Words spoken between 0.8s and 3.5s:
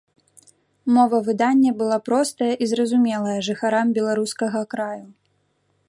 Мова выдання была простая і зразумелая